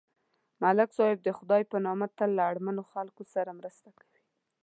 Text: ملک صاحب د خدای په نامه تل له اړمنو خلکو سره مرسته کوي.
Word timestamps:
ملک 0.63 0.89
صاحب 0.97 1.19
د 1.23 1.29
خدای 1.37 1.61
په 1.71 1.77
نامه 1.85 2.07
تل 2.17 2.29
له 2.37 2.43
اړمنو 2.51 2.83
خلکو 2.91 3.23
سره 3.33 3.57
مرسته 3.59 3.89
کوي. 3.99 4.21